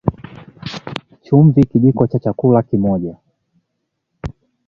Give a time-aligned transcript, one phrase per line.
[1.23, 3.17] Chumvi Kijiko cha chakula moja